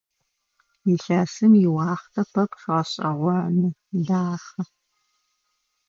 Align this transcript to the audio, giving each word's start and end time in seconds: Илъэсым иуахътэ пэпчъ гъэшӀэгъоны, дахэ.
Илъэсым 0.91 1.53
иуахътэ 1.65 2.23
пэпчъ 2.31 2.61
гъэшӀэгъоны, 2.65 3.67
дахэ. 4.07 4.61